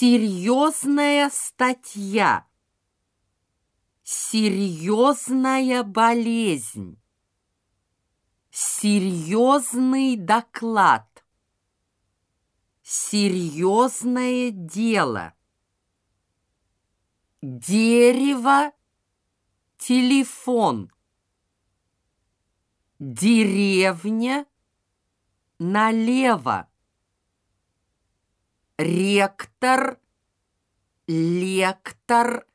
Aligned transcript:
Серьезная 0.00 1.28
статья. 1.28 2.46
Серьезная 4.04 5.82
болезнь. 5.82 7.02
Серьезный 8.52 10.16
доклад. 10.16 11.24
Серьезное 12.84 14.52
дело. 14.52 15.34
Дерево. 17.42 18.70
Телефон. 19.78 20.92
Деревня. 23.00 24.46
Налево 25.58 26.68
ректор, 28.78 29.98
лектор, 31.08 32.46